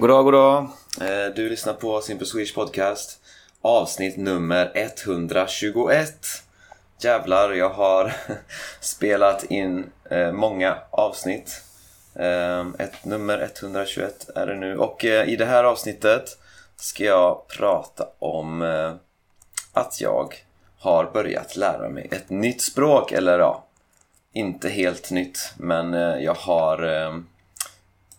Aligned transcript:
Goddag, 0.00 0.24
goddag. 0.24 0.68
Eh, 1.00 1.34
du 1.36 1.48
lyssnar 1.48 1.72
på 1.72 2.00
Simple 2.00 2.26
Swedish 2.26 2.54
Podcast. 2.54 3.20
Avsnitt 3.60 4.16
nummer 4.16 4.72
121. 4.74 6.12
Jävlar, 7.00 7.50
jag 7.50 7.70
har 7.70 8.12
spelat 8.80 9.44
in 9.44 9.90
eh, 10.10 10.32
många 10.32 10.78
avsnitt. 10.90 11.62
Eh, 12.14 12.66
ett, 12.78 13.04
nummer 13.04 13.38
121 13.38 14.30
är 14.34 14.46
det 14.46 14.56
nu. 14.56 14.76
Och 14.76 15.04
i 15.04 15.36
det 15.36 15.46
här 15.46 15.64
avsnittet 15.64 16.38
ska 16.76 17.04
jag 17.04 17.48
prata 17.48 18.08
om 18.18 18.62
att 19.72 20.00
jag 20.00 20.34
har 20.78 21.04
börjat 21.04 21.56
lära 21.56 21.88
mig 21.88 22.08
ett 22.12 22.30
nytt 22.30 22.62
språk. 22.62 23.12
Eller 23.12 23.38
ja, 23.38 23.64
inte 24.32 24.68
helt 24.68 25.10
nytt. 25.10 25.52
Men 25.56 25.92
jag 26.22 26.34
har... 26.34 27.10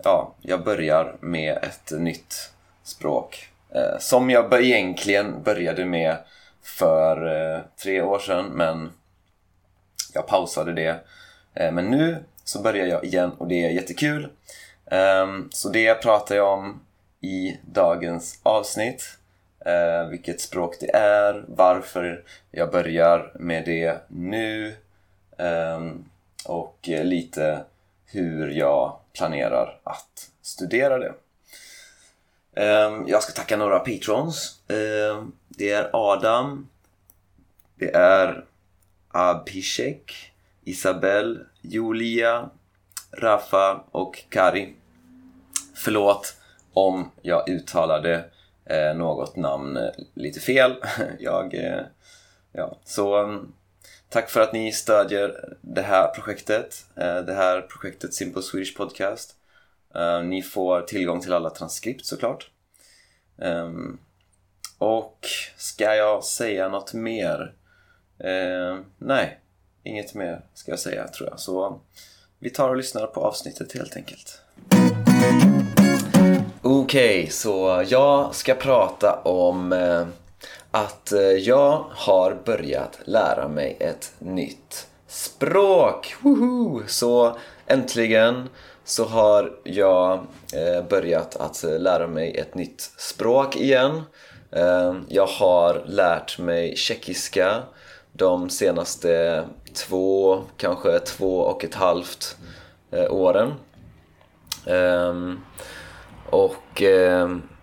Ja, 0.04 0.36
jag 0.42 0.64
börjar 0.64 1.16
med 1.20 1.58
ett 1.58 1.92
nytt 2.00 2.52
språk. 2.84 3.50
Eh, 3.70 3.98
som 4.00 4.30
jag 4.30 4.64
egentligen 4.64 5.44
började 5.44 5.86
med 5.86 6.18
för 6.64 7.36
eh, 7.56 7.62
tre 7.84 8.02
år 8.02 8.20
sedan, 8.20 8.46
men 8.46 8.92
jag 10.14 10.28
pausade 10.28 10.74
det. 10.74 11.00
Eh, 11.54 11.72
men 11.72 11.86
nu 11.86 12.24
så 12.44 12.62
börjar 12.62 12.86
jag 12.86 13.06
igen 13.06 13.32
och 13.38 13.48
det 13.48 13.66
är 13.66 13.70
jättekul. 13.70 14.30
Ehm, 14.86 15.50
så 15.52 15.70
det 15.70 15.96
pratar 15.96 16.36
jag 16.36 16.54
om 16.54 16.82
i 17.22 17.58
dagens 17.74 18.40
avsnitt. 18.44 19.18
Eh, 19.66 20.10
vilket 20.10 20.42
språk 20.42 20.76
det 20.80 20.96
är, 20.96 21.46
varför 21.48 22.24
jag 22.52 22.72
börjar 22.72 23.32
med 23.36 23.66
det 23.66 23.98
nu 24.08 24.76
ehm, 25.38 26.06
och 26.46 26.90
eh, 26.90 27.04
lite 27.04 27.64
hur 28.12 28.48
jag 28.48 29.00
planerar 29.14 29.80
att 29.84 30.30
studera 30.42 30.98
det. 30.98 31.14
Ehm, 32.56 33.08
jag 33.08 33.24
ska 33.24 33.34
tacka 33.34 33.58
några 33.58 33.80
patrons. 33.80 34.62
Ehm, 34.68 35.32
det 35.48 35.72
är 35.72 35.90
Adam. 35.94 36.68
Det 37.76 37.96
är 37.96 38.46
Abhishek, 39.08 40.32
Isabel, 40.64 41.40
Julia, 41.62 42.50
Rafa 43.12 43.84
och 43.92 44.24
Kari. 44.30 44.74
Förlåt 45.76 46.36
om 46.74 47.12
jag 47.22 47.50
uttalade 47.50 48.26
eh, 48.66 48.94
något 48.96 49.36
namn 49.36 49.78
eh, 49.78 49.90
lite 50.14 50.40
fel. 50.40 50.76
Jag, 51.20 51.54
eh, 51.54 51.82
ja, 52.52 52.78
så 52.84 53.24
ehm, 53.24 53.54
Tack 54.12 54.30
för 54.30 54.42
att 54.42 54.54
ni 54.54 54.72
stödjer 54.72 55.56
det 55.62 55.82
här 55.82 56.08
projektet. 56.08 56.86
Eh, 56.96 57.18
det 57.18 57.34
här 57.34 57.62
projektet 57.62 58.14
Simple 58.14 58.42
Swedish 58.42 58.78
Podcast. 58.78 59.36
Eh, 59.96 60.24
ni 60.24 60.42
får 60.42 60.82
tillgång 60.82 61.22
till 61.22 61.34
alla 61.34 61.50
transkript 61.50 62.06
såklart. 62.06 62.50
Ehm, 63.42 64.00
och 64.78 65.28
ska 65.58 65.96
jag 65.96 66.24
säga 66.24 66.70
något 66.70 66.94
mer? 66.94 67.54
Ehm, 68.20 68.86
nej, 68.98 69.40
inget 69.84 70.14
mer 70.14 70.42
ska 70.54 70.72
jag 70.72 70.80
säga 70.80 71.08
tror 71.08 71.30
jag. 71.30 71.40
Så 71.40 71.82
vi 72.40 72.50
tar 72.50 72.70
och 72.70 72.78
lyssnar 72.78 73.08
på 73.08 73.22
avsnittet 73.22 73.74
helt 73.74 73.96
enkelt. 73.96 74.42
Okej, 76.62 77.30
så 77.30 77.86
jag 77.88 78.36
ska 78.36 78.54
prata 78.54 79.22
om 79.24 79.74
eh, 79.74 80.08
att 80.72 81.12
eh, 81.12 81.22
jag 81.22 81.86
har 81.90 82.38
börjat 82.46 83.00
lära 83.06 83.48
mig 83.48 83.78
ett 83.80 84.14
nytt 84.20 84.88
språk. 85.08 86.16
Woho! 86.20 86.82
Så 86.88 87.38
äntligen 87.68 88.50
så 88.84 89.06
har 89.06 89.54
jag 89.64 90.14
eh, 90.54 90.88
börjat 90.90 91.36
att 91.36 91.64
lära 91.64 92.08
mig 92.08 92.38
ett 92.38 92.56
nytt 92.56 92.82
språk 92.98 93.56
igen. 93.56 94.02
Eh, 94.52 94.96
jag 95.10 95.28
har 95.28 95.84
lärt 95.86 96.40
mig 96.40 96.76
tjeckiska 96.76 97.64
de 98.14 98.50
senaste 98.50 99.44
två, 99.74 100.42
kanske 100.58 101.00
två 101.00 101.40
och 101.40 101.64
ett 101.64 101.76
halvt 101.76 102.38
åren. 103.10 103.54
Ehm, 104.66 105.40
och, 106.30 106.82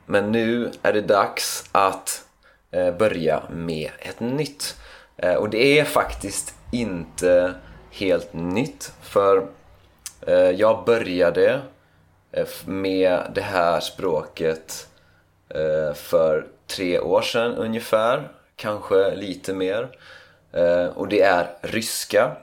men 0.06 0.32
nu 0.32 0.70
är 0.82 0.92
det 0.92 1.00
dags 1.00 1.64
att 1.72 2.27
Eh, 2.70 2.94
börja 2.94 3.42
med 3.50 3.90
ett 3.98 4.20
nytt. 4.20 4.76
Eh, 5.16 5.34
och 5.34 5.50
det 5.50 5.78
är 5.78 5.84
faktiskt 5.84 6.54
inte 6.72 7.54
helt 7.90 8.32
nytt 8.32 8.92
för 9.02 9.46
eh, 10.26 10.50
jag 10.50 10.84
började 10.84 11.60
med 12.64 13.30
det 13.34 13.40
här 13.40 13.80
språket 13.80 14.88
för 15.94 16.46
tre 16.66 17.00
år 17.00 17.22
sedan 17.22 17.54
ungefär, 17.54 18.28
kanske 18.56 19.14
lite 19.14 19.54
mer. 19.54 19.88
Och 20.94 21.08
det 21.08 21.20
är 21.20 21.46
ryska. 21.60 22.36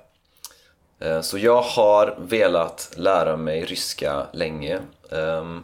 Så 1.21 1.37
jag 1.37 1.61
har 1.61 2.15
velat 2.17 2.91
lära 2.95 3.37
mig 3.37 3.65
ryska 3.65 4.25
länge. 4.31 4.79
Ehm, 5.11 5.63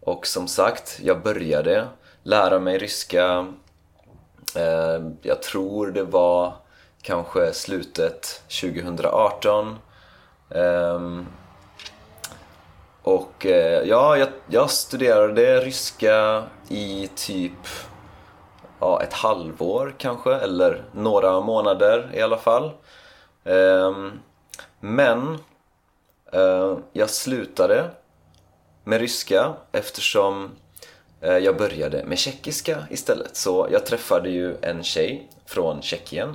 och 0.00 0.26
som 0.26 0.48
sagt, 0.48 0.98
jag 1.02 1.22
började 1.22 1.86
lära 2.22 2.58
mig 2.58 2.78
ryska 2.78 3.46
Ehm, 4.56 5.16
jag 5.22 5.42
tror 5.42 5.86
det 5.86 6.02
var 6.02 6.54
kanske 7.02 7.52
slutet 7.52 8.42
2018. 8.60 9.78
Ehm, 10.50 11.26
och 13.02 13.46
eh, 13.46 13.82
ja, 13.88 14.16
jag, 14.16 14.28
jag 14.46 14.70
studerade 14.70 15.60
ryska 15.60 16.44
i 16.68 17.08
typ 17.14 17.66
ja, 18.80 19.02
ett 19.02 19.12
halvår 19.12 19.94
kanske, 19.98 20.34
eller 20.34 20.84
några 20.92 21.40
månader 21.40 22.10
i 22.14 22.20
alla 22.20 22.38
fall. 22.38 22.70
Ehm, 23.44 24.20
men 24.80 25.38
eh, 26.32 26.78
jag 26.92 27.10
slutade 27.10 27.90
med 28.84 29.00
ryska 29.00 29.54
eftersom 29.72 30.50
Eh, 31.22 31.38
jag 31.38 31.56
började 31.56 32.04
med 32.04 32.18
tjeckiska 32.18 32.86
istället. 32.90 33.36
Så 33.36 33.68
jag 33.70 33.86
träffade 33.86 34.30
ju 34.30 34.56
en 34.62 34.82
tjej 34.82 35.28
från 35.46 35.82
Tjeckien. 35.82 36.34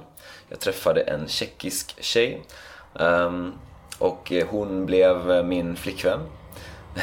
Jag 0.50 0.60
träffade 0.60 1.02
en 1.02 1.28
tjeckisk 1.28 2.04
tjej. 2.04 2.42
Ehm, 3.00 3.54
och 4.00 4.32
eh, 4.32 4.48
hon 4.48 4.86
blev 4.86 5.46
min 5.46 5.76
flickvän. 5.76 6.20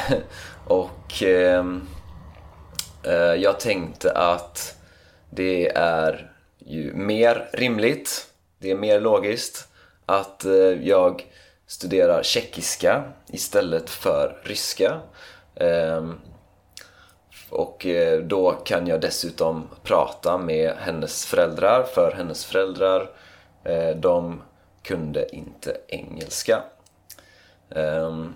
och 0.67 1.23
ehm, 1.23 1.89
eh, 3.03 3.15
jag 3.15 3.61
tänkte 3.61 4.13
att 4.13 4.77
det 5.31 5.69
är 5.77 6.33
ju 6.59 6.95
mer 6.95 7.49
rimligt, 7.53 8.27
det 8.59 8.71
är 8.71 8.77
mer 8.77 9.01
logiskt 9.01 9.69
att 10.07 10.47
jag 10.81 11.27
studerar 11.67 12.23
tjeckiska 12.23 13.05
istället 13.27 13.91
för 13.91 14.41
ryska. 14.45 15.01
Ehm, 15.55 16.19
och 17.53 17.87
eh, 17.87 18.19
då 18.19 18.53
kan 18.53 18.87
jag 18.87 19.01
dessutom 19.01 19.69
prata 19.83 20.39
med 20.39 20.75
hennes 20.79 21.27
föräldrar, 21.27 21.83
för 21.83 22.13
hennes 22.13 22.45
föräldrar 22.45 23.11
eh, 23.65 23.97
de 23.97 24.43
kunde 24.83 25.37
inte 25.37 25.77
engelska. 25.89 26.63
Ehm, 27.71 28.35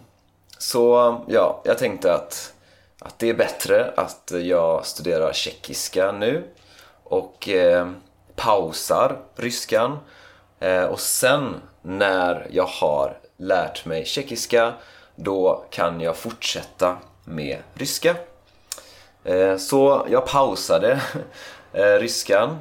så 0.58 1.16
ja, 1.28 1.62
jag 1.64 1.78
tänkte 1.78 2.14
att, 2.14 2.54
att 2.98 3.18
det 3.18 3.30
är 3.30 3.34
bättre 3.34 3.92
att 3.96 4.32
jag 4.42 4.86
studerar 4.86 5.32
tjeckiska 5.32 6.12
nu 6.12 6.44
och 7.04 7.48
eh, 7.48 7.90
pausar 8.34 9.18
ryskan. 9.36 9.98
Och 10.90 11.00
sen 11.00 11.54
när 11.82 12.46
jag 12.50 12.66
har 12.66 13.18
lärt 13.36 13.84
mig 13.84 14.04
tjeckiska 14.04 14.74
då 15.16 15.64
kan 15.70 16.00
jag 16.00 16.16
fortsätta 16.16 16.96
med 17.24 17.58
ryska. 17.74 18.16
Eh, 19.26 19.56
så 19.56 20.06
jag 20.10 20.26
pausade 20.26 21.00
eh, 21.72 21.94
ryskan 21.94 22.58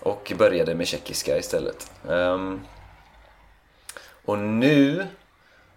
och 0.00 0.32
började 0.38 0.74
med 0.74 0.86
tjeckiska 0.86 1.38
istället. 1.38 1.90
Ehm, 2.10 2.60
och 4.24 4.38
nu 4.38 5.06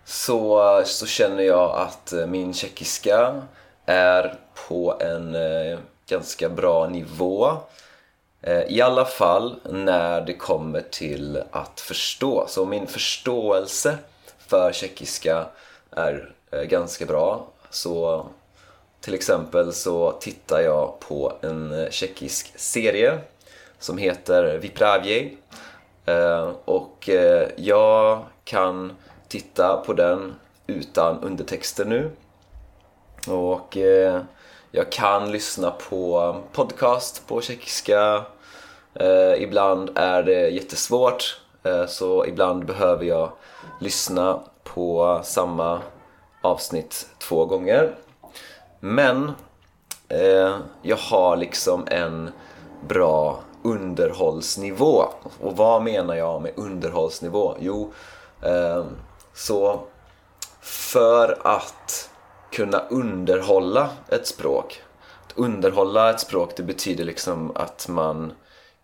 så, 0.05 0.81
så 0.85 1.05
känner 1.05 1.43
jag 1.43 1.75
att 1.75 2.13
eh, 2.13 2.27
min 2.27 2.53
tjeckiska 2.53 3.41
är 3.85 4.35
på 4.67 4.97
en 4.99 5.37
ganska 6.09 6.49
bra 6.49 6.87
nivå. 6.87 7.57
I 8.67 8.81
alla 8.81 9.05
fall 9.05 9.59
när 9.69 10.21
det 10.21 10.33
kommer 10.33 10.81
till 10.81 11.43
att 11.51 11.79
förstå. 11.79 12.45
Så 12.47 12.65
min 12.65 12.87
förståelse 12.87 13.97
för 14.37 14.71
tjeckiska 14.71 15.45
är 15.91 16.33
ganska 16.67 17.05
bra. 17.05 17.47
Så 17.69 18.25
till 19.05 19.13
exempel 19.13 19.73
så 19.73 20.11
tittar 20.11 20.59
jag 20.59 20.99
på 20.99 21.33
en 21.41 21.83
eh, 21.83 21.89
tjeckisk 21.89 22.53
serie 22.55 23.19
som 23.79 23.97
heter 23.97 24.57
Vipravje. 24.57 25.29
Eh, 26.05 26.49
och 26.65 27.09
eh, 27.09 27.49
jag 27.55 28.23
kan 28.43 28.91
titta 29.27 29.83
på 29.85 29.93
den 29.93 30.35
utan 30.67 31.23
undertexter 31.23 31.85
nu. 31.85 32.11
Och 33.27 33.77
jag 34.71 34.91
kan 34.91 35.31
lyssna 35.31 35.71
på 35.71 36.35
podcast 36.51 37.27
på 37.27 37.41
tjeckiska. 37.41 38.25
Ibland 39.37 39.91
är 39.95 40.23
det 40.23 40.49
jättesvårt, 40.49 41.41
så 41.87 42.25
ibland 42.25 42.65
behöver 42.65 43.05
jag 43.05 43.31
lyssna 43.81 44.39
på 44.63 45.19
samma 45.23 45.81
avsnitt 46.41 47.07
två 47.19 47.45
gånger. 47.45 47.95
Men 48.85 49.31
eh, 50.07 50.57
jag 50.81 50.97
har 50.97 51.37
liksom 51.37 51.87
en 51.87 52.31
bra 52.87 53.39
underhållsnivå. 53.63 55.05
Och 55.41 55.57
vad 55.57 55.83
menar 55.83 56.15
jag 56.15 56.41
med 56.41 56.51
underhållsnivå? 56.55 57.55
Jo, 57.59 57.93
eh, 58.41 58.85
så 59.33 59.79
för 60.61 61.37
att 61.43 62.09
kunna 62.51 62.79
underhålla 62.79 63.89
ett 64.09 64.27
språk. 64.27 64.81
Att 65.25 65.37
underhålla 65.37 66.09
ett 66.09 66.19
språk 66.19 66.53
det 66.57 66.63
betyder 66.63 67.03
liksom 67.03 67.51
att 67.55 67.87
man 67.89 68.33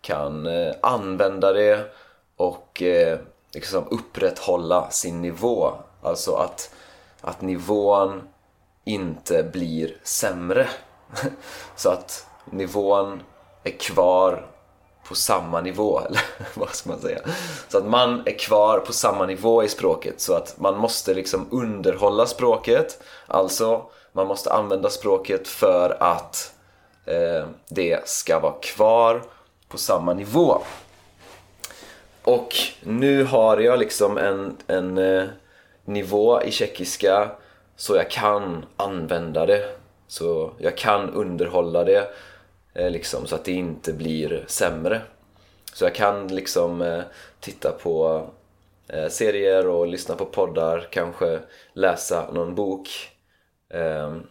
kan 0.00 0.46
eh, 0.46 0.74
använda 0.82 1.52
det 1.52 1.90
och 2.36 2.82
eh, 2.82 3.18
liksom 3.54 3.84
upprätthålla 3.90 4.90
sin 4.90 5.22
nivå. 5.22 5.72
Alltså 6.02 6.34
att, 6.34 6.74
att 7.20 7.40
nivån 7.40 8.22
inte 8.84 9.42
blir 9.42 9.96
sämre. 10.02 10.68
Så 11.76 11.90
att 11.90 12.26
nivån 12.44 13.22
är 13.64 13.70
kvar 13.70 14.46
på 15.08 15.14
samma 15.14 15.60
nivå, 15.60 16.00
eller 16.06 16.20
vad 16.54 16.74
ska 16.74 16.90
man 16.90 17.00
säga? 17.00 17.18
Så 17.68 17.78
att 17.78 17.86
man 17.86 18.22
är 18.26 18.38
kvar 18.38 18.78
på 18.78 18.92
samma 18.92 19.26
nivå 19.26 19.64
i 19.64 19.68
språket, 19.68 20.20
så 20.20 20.34
att 20.34 20.54
man 20.58 20.78
måste 20.78 21.14
liksom 21.14 21.48
underhålla 21.50 22.26
språket. 22.26 23.02
Alltså, 23.26 23.82
man 24.12 24.26
måste 24.26 24.52
använda 24.52 24.90
språket 24.90 25.48
för 25.48 25.96
att 26.00 26.54
eh, 27.06 27.46
det 27.68 28.08
ska 28.08 28.38
vara 28.38 28.54
kvar 28.62 29.22
på 29.68 29.78
samma 29.78 30.14
nivå. 30.14 30.62
Och 32.22 32.54
nu 32.80 33.24
har 33.24 33.58
jag 33.58 33.78
liksom 33.78 34.18
en, 34.18 34.56
en 34.66 34.98
eh, 34.98 35.24
nivå 35.84 36.42
i 36.42 36.50
tjeckiska 36.50 37.30
så 37.76 37.96
jag 37.96 38.10
kan 38.10 38.64
använda 38.76 39.46
det. 39.46 39.68
Så 40.06 40.52
jag 40.58 40.76
kan 40.76 41.10
underhålla 41.10 41.84
det 41.84 42.10
eh, 42.74 42.90
liksom, 42.90 43.26
så 43.26 43.34
att 43.34 43.44
det 43.44 43.52
inte 43.52 43.92
blir 43.92 44.44
sämre. 44.46 45.00
Så 45.72 45.84
jag 45.84 45.94
kan 45.94 46.28
liksom 46.28 46.82
eh, 46.82 47.02
titta 47.40 47.72
på 47.72 48.26
eh, 48.88 49.08
serier 49.08 49.66
och 49.66 49.86
lyssna 49.86 50.14
på 50.14 50.24
poddar, 50.24 50.88
kanske 50.90 51.40
läsa 51.72 52.30
någon 52.32 52.54
bok. 52.54 52.88
Ehm, 53.74 54.26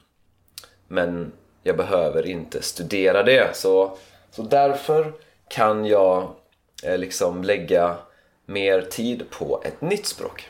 men 0.88 1.32
jag 1.64 1.78
behöver 1.78 2.28
inte 2.28 2.62
studera 2.62 3.24
det. 3.24 3.56
Så, 3.56 3.98
så 4.32 4.42
därför 4.42 5.14
kan 5.48 5.86
jag 5.86 6.30
liksom 6.84 7.44
lägga 7.44 7.98
mer 8.46 8.82
tid 8.82 9.24
på 9.30 9.62
ett 9.66 9.82
nytt 9.82 10.06
språk. 10.06 10.50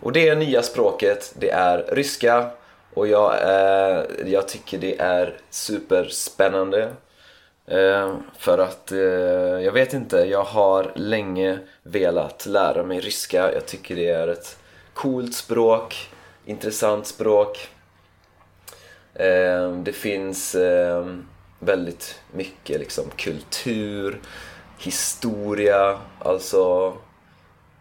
Och 0.00 0.12
det 0.12 0.34
nya 0.34 0.62
språket, 0.62 1.34
det 1.38 1.50
är 1.50 1.84
ryska 1.88 2.50
och 2.94 3.08
jag, 3.08 3.34
eh, 3.42 4.04
jag 4.26 4.48
tycker 4.48 4.78
det 4.78 5.00
är 5.00 5.36
superspännande. 5.50 6.92
Eh, 7.66 8.16
för 8.38 8.58
att, 8.58 8.92
eh, 8.92 8.98
jag 9.64 9.72
vet 9.72 9.94
inte, 9.94 10.16
jag 10.16 10.44
har 10.44 10.92
länge 10.94 11.58
velat 11.82 12.46
lära 12.46 12.82
mig 12.82 13.00
ryska. 13.00 13.52
Jag 13.52 13.66
tycker 13.66 13.96
det 13.96 14.08
är 14.08 14.28
ett 14.28 14.58
coolt 14.94 15.34
språk, 15.34 16.10
intressant 16.44 17.06
språk. 17.06 17.68
Eh, 19.14 19.72
det 19.72 19.92
finns 19.92 20.54
eh, 20.54 21.06
väldigt 21.58 22.20
mycket 22.32 22.80
liksom 22.80 23.04
kultur, 23.16 24.20
historia, 24.78 25.98
alltså 26.18 26.94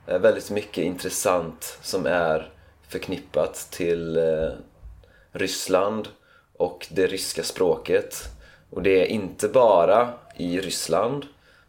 Eh, 0.08 0.20
väldigt 0.20 0.52
mycket 0.52 0.84
intressant 0.84 1.78
som 1.82 2.06
är 2.06 2.50
förknippat 2.88 3.68
till 3.72 4.18
eh, 4.18 4.50
Ryssland 5.32 6.08
och 6.58 6.88
det 6.90 7.08
ryska 7.08 7.44
språket. 7.44 8.24
Och 8.70 8.82
det 8.82 9.02
är 9.02 9.06
inte 9.06 9.48
bara 9.48 10.14
i 10.36 10.60
Ryssland 10.60 11.26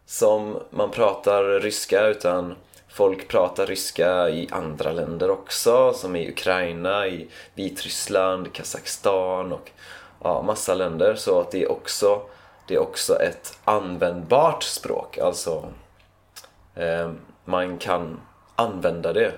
som 0.07 0.59
man 0.71 0.91
pratar 0.91 1.61
ryska 1.61 2.07
utan 2.07 2.55
folk 2.89 3.29
pratar 3.29 3.67
ryska 3.67 4.29
i 4.29 4.49
andra 4.51 4.93
länder 4.93 5.31
också 5.31 5.93
som 5.93 6.17
i 6.17 6.29
Ukraina, 6.29 7.07
i 7.07 7.29
Vitryssland, 7.55 8.53
Kazakstan 8.53 9.53
och 9.53 9.71
ja, 10.23 10.43
massa 10.43 10.75
länder. 10.75 11.15
Så 11.15 11.41
att 11.41 11.51
det 11.51 11.63
är 11.63 11.71
också, 11.71 12.23
det 12.69 12.75
är 12.75 12.79
också 12.79 13.23
ett 13.23 13.59
användbart 13.65 14.63
språk. 14.63 15.19
Alltså 15.19 15.69
eh, 16.75 17.13
man 17.45 17.79
kan 17.79 18.21
använda 18.59 19.13
det. 19.13 19.33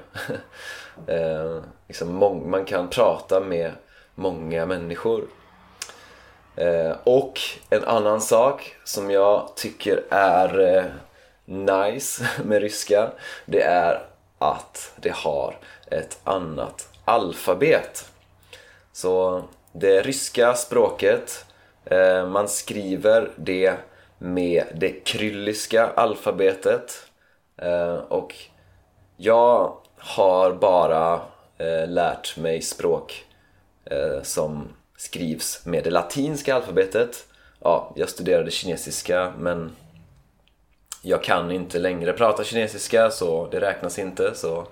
eh, 1.06 1.62
liksom 1.88 2.17
man 2.50 2.64
kan 2.64 2.88
prata 2.88 3.40
med 3.40 3.72
många 4.14 4.67
människor. 4.67 5.25
Eh, 6.56 6.96
och 7.05 7.40
en 7.70 7.84
annan 7.84 8.20
sak 8.20 8.76
som 8.84 9.11
jag 9.11 9.52
tycker 9.56 10.05
är 10.11 10.76
eh, 10.76 10.84
nice 11.44 12.28
med 12.44 12.62
ryska 12.62 13.11
det 13.46 13.62
är 13.62 14.02
att 14.38 14.93
det 14.96 15.14
har 15.14 15.56
ett 15.87 16.19
annat 16.25 16.88
alfabet. 17.05 18.12
Så 18.93 19.43
det 19.73 20.00
ryska 20.00 20.55
språket, 20.55 21.44
eh, 21.84 22.28
man 22.28 22.49
skriver 22.49 23.31
det 23.37 23.75
med 24.19 24.64
det 24.75 24.90
krylliska 24.90 25.87
alfabetet 25.87 27.06
eh, 27.56 27.94
och 27.94 28.34
jag 29.22 29.76
har 29.96 30.52
bara 30.52 31.20
eh, 31.58 31.88
lärt 31.88 32.37
mig 32.37 32.62
språk 32.62 33.25
eh, 33.84 34.22
som 34.22 34.69
skrivs 34.96 35.67
med 35.67 35.84
det 35.84 35.90
latinska 35.90 36.55
alfabetet. 36.55 37.26
Ja, 37.58 37.93
jag 37.96 38.08
studerade 38.08 38.50
kinesiska 38.50 39.32
men 39.38 39.76
jag 41.02 41.22
kan 41.22 41.50
inte 41.50 41.78
längre 41.78 42.12
prata 42.12 42.44
kinesiska 42.44 43.11
så 43.11 43.46
det 43.46 43.61
räknas 43.61 43.99
inte. 43.99 44.34
Så, 44.34 44.67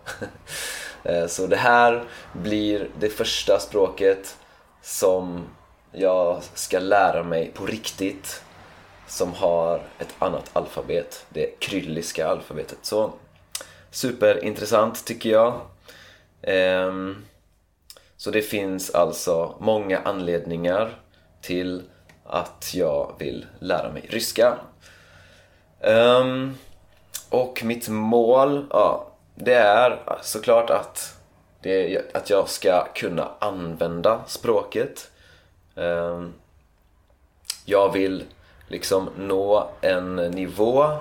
eh, 1.05 1.27
så 1.27 1.47
det 1.47 1.57
här 1.57 2.05
blir 2.33 2.89
det 3.01 3.09
första 3.09 3.59
språket 3.61 4.37
som 4.83 5.45
jag 5.93 6.43
ska 6.55 6.79
lära 6.79 7.23
mig 7.23 7.51
på 7.55 7.67
riktigt 7.67 8.43
som 9.07 9.35
har 9.35 9.83
ett 9.99 10.15
annat 10.19 10.51
alfabet, 10.53 11.27
det 11.29 11.61
krylliska 11.61 12.29
alfabetet. 12.29 12.79
Så 12.83 13.13
superintressant 13.91 15.05
tycker 15.05 15.31
jag. 15.31 15.61
Um, 16.87 17.25
så 18.17 18.31
det 18.31 18.43
finns 18.43 18.91
alltså 18.91 19.55
många 19.61 19.99
anledningar 19.99 20.91
till 21.41 21.83
att 22.25 22.71
jag 22.75 23.13
vill 23.19 23.47
lära 23.59 23.93
mig 23.93 24.07
ryska. 24.11 24.59
Um, 25.81 26.59
och 27.31 27.65
mitt 27.65 27.89
mål, 27.89 28.67
ja, 28.71 29.09
det 29.35 29.55
är 29.55 30.19
såklart 30.23 30.71
att, 30.71 31.17
det, 31.63 32.03
att 32.15 32.31
jag 32.31 32.49
ska 32.49 32.87
kunna 32.95 33.29
använda 33.39 34.21
språket. 34.27 35.11
Um, 35.75 36.35
jag 37.65 37.93
vill 37.93 38.25
liksom 38.69 39.11
nå 39.17 39.71
en 39.81 40.17
nivå 40.17 40.97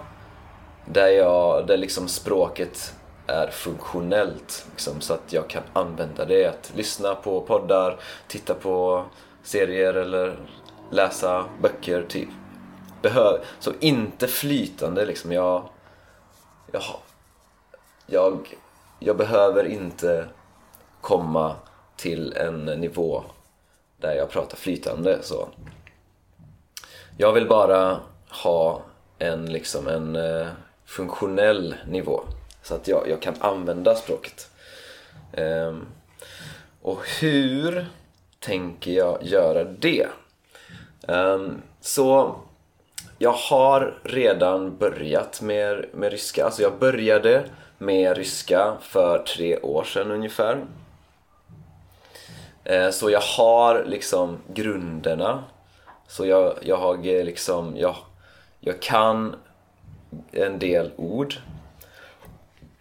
där, 0.93 1.07
jag, 1.07 1.67
där 1.67 1.77
liksom 1.77 2.07
språket 2.07 2.93
är 3.27 3.47
funktionellt 3.47 4.67
liksom, 4.71 5.01
så 5.01 5.13
att 5.13 5.33
jag 5.33 5.49
kan 5.49 5.63
använda 5.73 6.25
det. 6.25 6.45
Att 6.45 6.71
lyssna 6.75 7.15
på 7.15 7.41
poddar, 7.41 7.99
titta 8.27 8.53
på 8.53 9.05
serier 9.43 9.93
eller 9.93 10.39
läsa 10.91 11.45
böcker. 11.61 12.05
Typ. 12.09 12.29
Behöv, 13.01 13.39
så 13.59 13.71
inte 13.79 14.27
flytande 14.27 15.05
liksom. 15.05 15.31
Jag, 15.31 15.69
jag, 16.71 16.83
jag, 18.05 18.57
jag 18.99 19.17
behöver 19.17 19.63
inte 19.65 20.27
komma 21.01 21.55
till 21.95 22.33
en 22.33 22.65
nivå 22.65 23.23
där 23.97 24.15
jag 24.15 24.29
pratar 24.29 24.57
flytande. 24.57 25.19
Så. 25.21 25.47
Jag 27.17 27.33
vill 27.33 27.47
bara 27.47 27.99
ha 28.43 28.81
en, 29.19 29.45
liksom 29.45 29.87
en 29.87 30.15
eh, 30.15 30.47
funktionell 30.87 31.75
nivå. 31.87 32.21
Så 32.61 32.75
att 32.75 32.87
jag, 32.87 33.09
jag 33.09 33.21
kan 33.21 33.35
använda 33.39 33.95
språket. 33.95 34.49
Um, 35.37 35.87
och 36.81 36.99
hur 37.21 37.85
tänker 38.39 38.91
jag 38.91 39.23
göra 39.23 39.63
det? 39.63 40.07
Um, 41.07 41.61
så 41.81 42.35
jag 43.17 43.33
har 43.33 43.99
redan 44.03 44.77
börjat 44.77 45.41
med, 45.41 45.85
med 45.93 46.11
ryska. 46.11 46.45
Alltså 46.45 46.61
jag 46.61 46.79
började 46.79 47.49
med 47.77 48.17
ryska 48.17 48.77
för 48.81 49.23
tre 49.23 49.59
år 49.59 49.83
sedan 49.83 50.11
ungefär. 50.11 50.65
Ehm, 52.63 52.91
så 52.91 53.09
jag 53.09 53.21
har 53.21 53.83
liksom 53.85 54.37
grunderna. 54.47 55.43
Så 56.07 56.25
jag, 56.25 56.53
jag 56.61 56.77
har 56.77 56.97
liksom, 57.23 57.77
jag, 57.77 57.95
jag 58.59 58.81
kan 58.81 59.35
en 60.31 60.59
del 60.59 60.91
ord. 60.95 61.35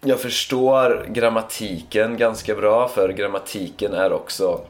Jag 0.00 0.20
förstår 0.20 1.06
grammatiken 1.08 2.16
ganska 2.16 2.54
bra 2.54 2.88
för 2.88 3.08
grammatiken 3.08 3.94
är 3.94 4.12
också 4.12 4.60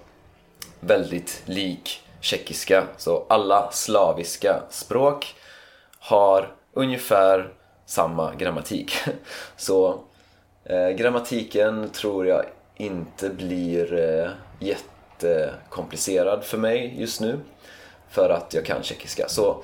väldigt 0.80 1.42
lik 1.44 2.02
tjeckiska. 2.20 2.84
Så 2.96 3.26
alla 3.28 3.70
slaviska 3.72 4.62
språk 4.70 5.34
har 5.98 6.54
ungefär 6.72 7.52
samma 7.86 8.34
grammatik. 8.34 8.92
Så 9.56 10.00
eh, 10.64 10.88
grammatiken 10.88 11.88
tror 11.88 12.26
jag 12.26 12.44
inte 12.76 13.28
blir 13.28 13.94
eh, 13.94 14.30
jättekomplicerad 14.60 16.44
för 16.44 16.58
mig 16.58 16.94
just 16.98 17.20
nu. 17.20 17.38
För 18.10 18.30
att 18.30 18.54
jag 18.54 18.64
kan 18.64 18.82
tjeckiska. 18.82 19.28
Så 19.28 19.62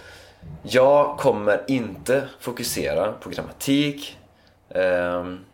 jag 0.63 1.19
kommer 1.19 1.65
inte 1.67 2.29
fokusera 2.41 3.13
på 3.13 3.31
grammatik. 3.31 4.19
Ehm, 4.69 5.45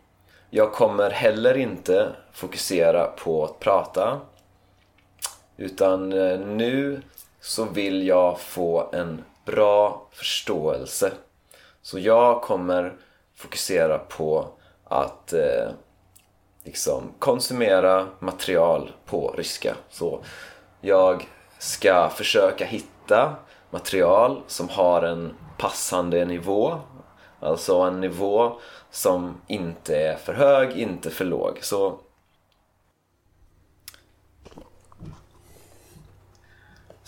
jag 0.49 0.73
kommer 0.73 1.09
heller 1.09 1.57
inte 1.57 2.09
fokusera 2.31 3.07
på 3.07 3.43
att 3.43 3.59
prata. 3.59 4.19
Utan 5.57 6.13
eh, 6.13 6.39
nu 6.39 7.01
så 7.41 7.65
vill 7.65 8.07
jag 8.07 8.39
få 8.39 8.89
en 8.93 9.23
bra 9.45 10.07
förståelse. 10.11 11.11
Så 11.81 11.99
jag 11.99 12.41
kommer 12.41 12.93
fokusera 13.35 13.97
på 13.97 14.47
att 14.83 15.33
eh, 15.33 15.69
liksom 16.63 17.03
konsumera 17.19 18.07
material 18.19 18.91
på 19.05 19.33
ryska. 19.37 19.75
Så 19.89 20.23
jag 20.81 21.27
ska 21.57 22.09
försöka 22.09 22.65
hitta 22.65 23.35
material 23.69 24.41
som 24.47 24.69
har 24.69 25.01
en 25.01 25.33
passande 25.57 26.25
nivå. 26.25 26.79
Alltså 27.39 27.75
en 27.75 28.01
nivå 28.01 28.59
som 28.91 29.41
inte 29.47 29.97
är 29.97 30.15
för 30.15 30.33
hög, 30.33 30.71
inte 30.71 31.09
för 31.09 31.25
låg. 31.25 31.59
Så 31.61 31.99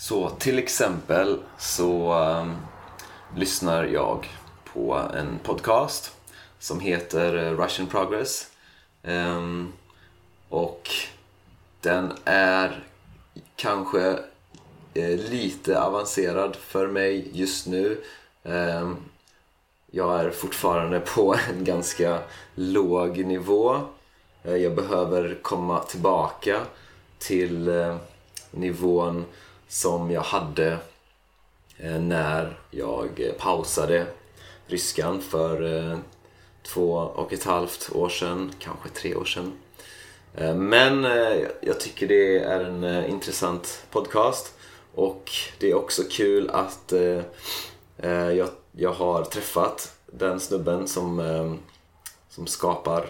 Så 0.02 0.30
till 0.30 0.58
exempel 0.58 1.38
så 1.58 2.14
um, 2.14 2.56
lyssnar 3.36 3.84
jag 3.84 4.28
på 4.72 4.94
en 5.14 5.38
podcast 5.42 6.16
som 6.58 6.80
heter 6.80 7.36
eh, 7.36 7.52
Russian 7.52 7.86
Progress. 7.88 8.50
Um, 9.02 9.72
och 10.48 10.90
den 11.80 12.12
är 12.24 12.84
kanske 13.56 14.18
Eh, 14.94 15.18
lite 15.30 15.80
avancerad 15.80 16.56
för 16.56 16.86
mig 16.86 17.28
just 17.32 17.66
nu. 17.66 18.00
Ehm, 18.44 18.96
jag 19.90 20.20
är 20.20 20.30
fortfarande 20.30 21.00
på 21.00 21.36
en 21.50 21.64
ganska 21.64 22.18
låg 22.54 23.24
nivå. 23.24 23.80
Eh, 24.44 24.56
jag 24.56 24.74
behöver 24.74 25.38
komma 25.42 25.78
tillbaka 25.78 26.60
till 27.18 27.68
eh, 27.68 27.96
nivån 28.50 29.24
som 29.68 30.10
jag 30.10 30.22
hade 30.22 30.78
när 32.00 32.56
jag 32.70 33.32
pausade 33.38 34.06
ryskan 34.66 35.20
för 35.20 35.98
två 36.62 36.92
och 36.92 37.32
ett 37.32 37.44
halvt 37.44 37.90
år 37.94 38.08
sedan, 38.08 38.52
kanske 38.58 38.88
tre 38.88 39.14
år 39.14 39.24
sedan. 39.24 39.52
Men 40.56 41.02
jag 41.60 41.80
tycker 41.80 42.08
det 42.08 42.38
är 42.38 42.60
en 42.60 43.06
intressant 43.06 43.84
podcast 43.90 44.54
och 44.94 45.30
det 45.58 45.70
är 45.70 45.74
också 45.74 46.02
kul 46.10 46.50
att 46.50 46.92
eh, 46.92 47.20
eh, 47.98 48.46
jag, 48.72 48.92
har 48.92 49.24
träffat 49.24 49.92
den 50.06 50.40
snubben 50.40 50.88
som, 50.88 51.20
eh, 51.20 51.54
som 52.28 52.46
skapar 52.46 53.06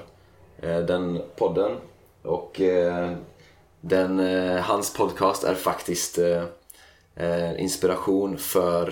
den 0.87 1.23
podden 1.37 1.77
och 2.23 2.61
den, 3.85 4.21
eh, 4.21 4.61
hans 4.61 4.95
podcast 4.95 5.45
är 5.45 5.55
faktiskt 5.55 6.19
eh, 7.15 7.63
inspiration 7.63 8.39
för 8.39 8.89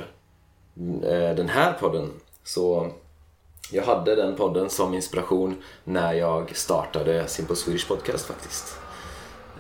eh, 1.03 1.35
den 1.37 1.49
här 1.49 1.73
podden. 1.73 2.13
Så 2.45 2.91
jag 3.73 3.83
hade 3.83 4.15
den 4.15 4.37
podden 4.37 4.71
som 4.71 4.95
inspiration 4.95 5.63
när 5.85 6.13
jag 6.13 6.57
startade 6.57 7.29
Simple 7.29 7.57
Swedish 7.57 7.89
Podcast 7.89 8.27
faktiskt. 8.27 8.79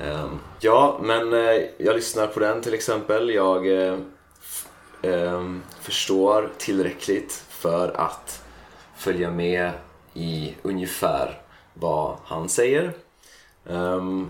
Ehm, 0.00 0.38
ja, 0.60 0.98
men 1.02 1.32
eh, 1.32 1.62
jag 1.78 1.96
lyssnar 1.96 2.26
på 2.26 2.40
den 2.40 2.62
till 2.62 2.74
exempel. 2.74 3.30
Jag 3.30 3.66
eh, 3.66 3.98
ehm, 5.02 5.62
förstår 5.80 6.50
tillräckligt 6.58 7.44
för 7.48 7.88
att 7.96 8.44
följa 8.96 9.30
med 9.30 9.72
i 10.14 10.54
ungefär 10.62 11.40
vad 11.74 12.16
han 12.24 12.48
säger. 12.48 12.92
Ehm, 13.68 14.28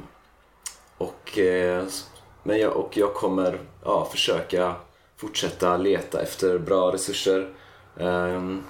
och, 0.98 1.38
eh, 1.38 1.84
men 2.42 2.58
jag, 2.58 2.76
och 2.76 2.96
jag 2.96 3.14
kommer 3.14 3.58
ja, 3.84 4.08
försöka 4.10 4.74
fortsätta 5.16 5.76
leta 5.76 6.22
efter 6.22 6.58
bra 6.58 6.92
resurser. 6.92 7.48
Um, 7.94 8.64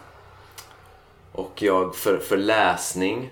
och 1.32 1.62
jag, 1.62 1.96
för, 1.96 2.18
för 2.18 2.36
läsning 2.36 3.30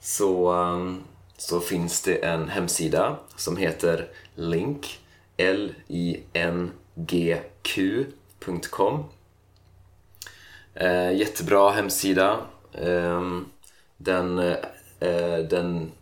så, 0.00 0.52
um, 0.52 1.04
så 1.36 1.60
finns 1.60 2.02
det 2.02 2.14
en 2.24 2.48
hemsida 2.48 3.16
som 3.36 3.56
heter 3.56 4.08
link 4.34 5.00
l-i-n-g-q.com 5.36 6.24
eh, 10.74 11.12
Jättebra 11.12 11.70
hemsida. 11.70 12.38
Eh, 12.72 13.22
den, 13.96 14.38
eh, 14.38 15.38
den 15.50 15.92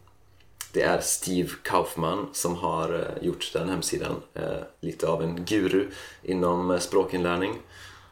det 0.75 0.83
är 0.83 1.01
Steve 1.01 1.51
Kaufman 1.63 2.29
som 2.33 2.57
har 2.57 2.95
eh, 2.95 3.27
gjort 3.27 3.51
den 3.53 3.69
hemsidan. 3.69 4.23
Eh, 4.35 4.61
lite 4.81 5.09
av 5.09 5.23
en 5.23 5.45
guru 5.45 5.89
inom 6.23 6.71
eh, 6.71 6.79
språkinlärning. 6.79 7.59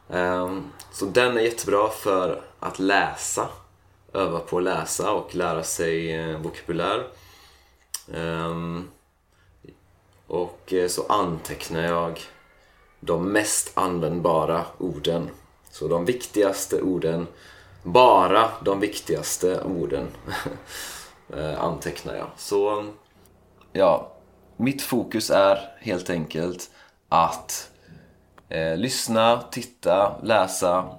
Ehm, 0.09 0.63
så 0.91 1.05
den 1.05 1.37
är 1.37 1.41
jättebra 1.41 1.89
för 1.89 2.41
att 2.59 2.79
läsa, 2.79 3.49
öva 4.13 4.39
på 4.39 4.57
att 4.57 4.63
läsa 4.63 5.11
och 5.11 5.35
lära 5.35 5.63
sig 5.63 6.15
eh, 6.15 6.37
vokabulär. 6.37 7.07
Ehm, 8.13 8.89
och 10.27 10.73
eh, 10.73 10.87
så 10.87 11.05
antecknar 11.09 11.81
jag 11.81 12.19
de 12.99 13.31
mest 13.31 13.71
användbara 13.77 14.65
orden. 14.77 15.29
Så 15.71 15.87
de 15.87 16.05
viktigaste 16.05 16.81
orden, 16.81 17.27
bara 17.83 18.49
de 18.61 18.79
viktigaste 18.79 19.63
orden. 19.63 20.07
Eh, 21.37 21.63
antecknar 21.63 22.15
jag. 22.15 22.27
Så 22.37 22.85
ja, 23.71 24.11
mitt 24.57 24.81
fokus 24.81 25.29
är 25.29 25.77
helt 25.79 26.09
enkelt 26.09 26.69
att 27.09 27.71
eh, 28.49 28.77
lyssna, 28.77 29.43
titta, 29.51 30.21
läsa, 30.23 30.89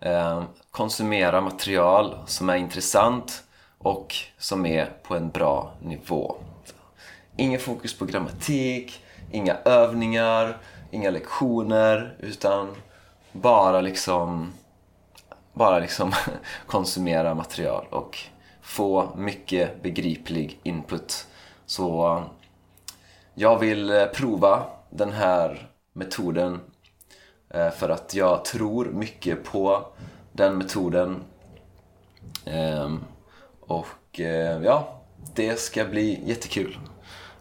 eh, 0.00 0.42
konsumera 0.78 1.40
material 1.40 2.16
som 2.26 2.48
är 2.48 2.56
intressant 2.56 3.44
och 3.78 4.14
som 4.38 4.66
är 4.66 4.86
på 5.02 5.16
en 5.16 5.30
bra 5.30 5.72
nivå. 5.82 6.36
Ingen 7.36 7.60
fokus 7.60 7.98
på 7.98 8.04
grammatik, 8.04 9.02
inga 9.32 9.56
övningar, 9.64 10.58
inga 10.90 11.10
lektioner 11.10 12.16
utan 12.18 12.76
bara 13.32 13.80
liksom 13.80 14.52
bara 15.52 15.78
liksom 15.78 16.12
konsumera 16.66 17.34
material 17.34 17.86
och 17.90 18.18
få 18.62 19.08
mycket 19.16 19.82
begriplig 19.82 20.60
input. 20.62 21.26
Så 21.66 22.22
jag 23.34 23.58
vill 23.58 23.90
eh, 23.90 24.06
prova 24.06 24.66
den 24.90 25.12
här 25.12 25.68
metoden 25.92 26.60
eh, 27.50 27.70
för 27.70 27.88
att 27.88 28.14
jag 28.14 28.44
tror 28.44 28.84
mycket 28.84 29.44
på 29.44 29.84
den 30.38 30.58
metoden. 30.58 31.24
Ehm, 32.44 33.04
och 33.60 34.20
eh, 34.20 34.62
ja, 34.62 35.00
det 35.34 35.60
ska 35.60 35.84
bli 35.84 36.20
jättekul. 36.24 36.78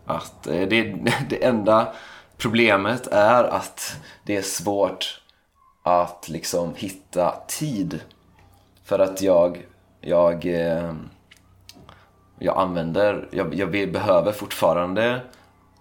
Att 0.06 0.48
eh, 0.48 0.68
det, 0.68 0.82
det 1.30 1.44
enda 1.44 1.94
problemet 2.38 3.08
är 3.08 3.44
att 3.44 3.98
det 4.24 4.38
är 4.38 4.42
svårt 4.42 5.22
att 5.84 6.30
liksom 6.30 6.74
hitta 6.76 7.36
tid. 7.48 8.00
För 8.84 9.00
att 9.00 9.22
jag, 9.22 9.66
jag 10.02 10.46
eh, 10.46 10.94
jag 12.40 12.58
använder, 12.58 13.28
jag, 13.32 13.54
jag 13.54 13.72
behöver 13.72 14.32
fortfarande 14.32 15.22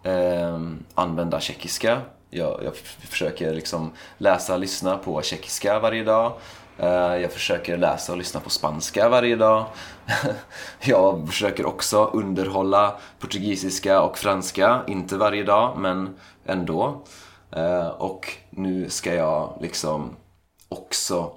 eh, 0.03 0.61
använda 0.95 1.41
tjeckiska. 1.41 2.01
Jag, 2.31 2.61
jag 2.65 2.77
försöker 2.77 3.55
liksom 3.55 3.93
läsa 4.19 4.55
och 4.55 4.61
lyssna 4.61 4.99
på 4.99 5.23
tjeckiska 5.23 5.79
varje 5.79 6.05
dag. 6.05 6.33
Eh, 6.79 7.17
jag 7.17 7.33
försöker 7.33 7.77
läsa 7.77 8.13
och 8.13 8.19
lyssna 8.19 8.41
på 8.41 8.51
spanska 8.51 9.09
varje 9.09 9.37
dag. 9.37 9.67
jag 10.81 11.29
försöker 11.29 11.67
också 11.67 12.05
underhålla 12.05 12.97
portugisiska 13.19 14.03
och 14.03 14.19
franska, 14.19 14.83
inte 14.87 15.17
varje 15.17 15.45
dag 15.45 15.79
men 15.79 16.17
ändå. 16.47 17.03
Eh, 17.51 17.89
och 17.89 18.33
nu 18.51 18.91
ska 18.91 19.15
jag 19.15 19.59
liksom 19.61 20.17
också 20.69 21.33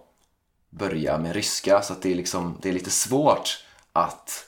börja 0.69 1.17
med 1.17 1.33
ryska 1.33 1.81
så 1.81 1.93
att 1.93 2.01
det 2.01 2.11
är, 2.11 2.15
liksom, 2.15 2.57
det 2.61 2.69
är 2.69 2.73
lite 2.73 2.91
svårt 2.91 3.65
att 3.93 4.45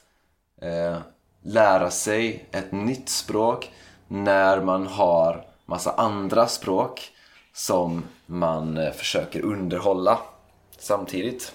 eh, 0.61 0.97
lära 1.43 1.91
sig 1.91 2.49
ett 2.51 2.71
nytt 2.71 3.09
språk 3.09 3.71
när 4.07 4.61
man 4.61 4.87
har 4.87 5.45
massa 5.65 5.93
andra 5.93 6.47
språk 6.47 7.09
som 7.53 8.03
man 8.25 8.79
försöker 8.95 9.41
underhålla 9.41 10.19
samtidigt. 10.81 11.53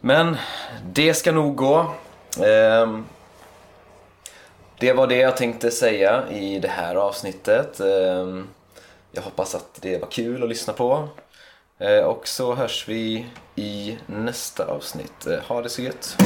Men 0.00 0.36
det 0.84 1.14
ska 1.14 1.32
nog 1.32 1.56
gå. 1.56 1.90
Ehm, 2.44 3.04
det 4.78 4.92
var 4.92 5.06
det 5.06 5.16
jag 5.16 5.36
tänkte 5.36 5.70
säga 5.70 6.30
i 6.30 6.58
det 6.58 6.68
här 6.68 6.94
avsnittet. 6.94 7.80
Ehm, 7.80 8.48
jag 9.12 9.22
hoppas 9.22 9.54
att 9.54 9.78
det 9.80 9.98
var 9.98 10.08
kul 10.10 10.42
att 10.42 10.48
lyssna 10.48 10.72
på. 10.72 11.08
Eh, 11.78 12.04
och 12.04 12.28
så 12.28 12.54
hörs 12.54 12.88
vi 12.88 13.26
i 13.56 13.98
nästa 14.06 14.64
avsnitt. 14.64 15.26
Eh, 15.26 15.38
ha 15.38 15.62
det 15.62 15.68
så 15.68 15.82
gött! 15.82 16.16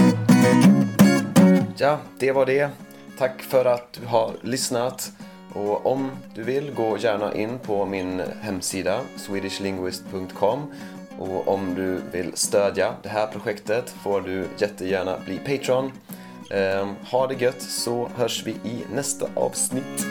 Ja, 1.76 1.98
det 2.18 2.32
var 2.32 2.46
det. 2.46 2.70
Tack 3.18 3.42
för 3.42 3.64
att 3.64 3.92
du 4.00 4.06
har 4.06 4.32
lyssnat. 4.40 5.10
Och 5.54 5.86
om 5.86 6.10
du 6.34 6.42
vill, 6.42 6.74
gå 6.74 6.98
gärna 6.98 7.34
in 7.34 7.58
på 7.58 7.84
min 7.86 8.22
hemsida 8.42 9.00
swedishlinguist.com 9.16 10.72
och 11.18 11.48
om 11.48 11.74
du 11.74 12.00
vill 12.12 12.36
stödja 12.36 12.94
det 13.02 13.08
här 13.08 13.26
projektet 13.26 13.90
får 14.02 14.20
du 14.20 14.46
jättegärna 14.58 15.18
bli 15.26 15.38
Patreon. 15.38 15.92
Ehm, 16.50 16.94
ha 17.10 17.26
det 17.26 17.34
gött 17.34 17.62
så 17.62 18.08
hörs 18.16 18.42
vi 18.46 18.50
i 18.50 18.84
nästa 18.94 19.26
avsnitt. 19.34 20.06